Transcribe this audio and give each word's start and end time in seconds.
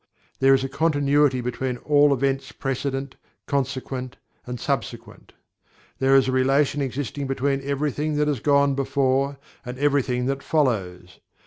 There 0.39 0.55
is 0.55 0.63
a 0.63 0.67
continuity 0.67 1.41
between 1.41 1.77
all 1.77 2.11
events 2.11 2.51
precedent, 2.51 3.17
consequent 3.45 4.17
and 4.47 4.59
subsequent. 4.59 5.33
There 5.99 6.15
is 6.15 6.27
a 6.27 6.31
relation 6.31 6.81
existing 6.81 7.27
between 7.27 7.61
everything 7.61 8.15
that 8.15 8.27
has 8.27 8.39
gone 8.39 8.73
before, 8.73 9.37
and 9.63 9.77
everything 9.77 10.25
that 10.25 10.41
follows. 10.41 11.19